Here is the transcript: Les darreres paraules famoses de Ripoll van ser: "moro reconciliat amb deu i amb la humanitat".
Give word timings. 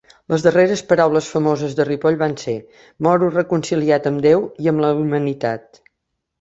Les 0.33 0.43
darreres 0.45 0.81
paraules 0.91 1.27
famoses 1.33 1.75
de 1.81 1.85
Ripoll 1.89 2.17
van 2.23 2.33
ser: 2.45 2.57
"moro 3.09 3.31
reconciliat 3.37 4.11
amb 4.13 4.27
deu 4.31 4.51
i 4.65 4.75
amb 4.75 4.87
la 4.89 4.93
humanitat". 5.07 5.83